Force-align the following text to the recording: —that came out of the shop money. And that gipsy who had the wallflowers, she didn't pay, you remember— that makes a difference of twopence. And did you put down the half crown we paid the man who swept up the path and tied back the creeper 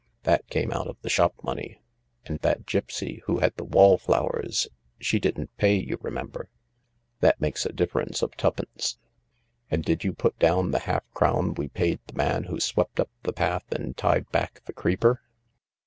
—that 0.23 0.47
came 0.47 0.71
out 0.73 0.87
of 0.87 0.97
the 1.03 1.11
shop 1.11 1.35
money. 1.43 1.79
And 2.25 2.39
that 2.39 2.65
gipsy 2.65 3.21
who 3.25 3.37
had 3.37 3.53
the 3.55 3.63
wallflowers, 3.63 4.67
she 4.99 5.19
didn't 5.19 5.55
pay, 5.57 5.75
you 5.75 5.99
remember— 6.01 6.49
that 7.21 7.39
makes 7.39 7.67
a 7.67 7.71
difference 7.71 8.23
of 8.23 8.35
twopence. 8.35 8.97
And 9.69 9.83
did 9.83 10.03
you 10.03 10.11
put 10.13 10.39
down 10.39 10.71
the 10.71 10.79
half 10.89 11.03
crown 11.11 11.53
we 11.53 11.67
paid 11.67 11.99
the 12.07 12.15
man 12.15 12.45
who 12.45 12.59
swept 12.59 12.99
up 12.99 13.11
the 13.21 13.31
path 13.31 13.71
and 13.71 13.95
tied 13.95 14.27
back 14.31 14.63
the 14.65 14.73
creeper 14.73 15.21